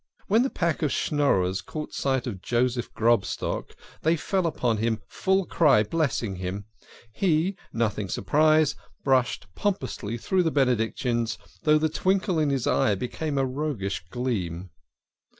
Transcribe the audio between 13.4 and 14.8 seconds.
roguish gleam.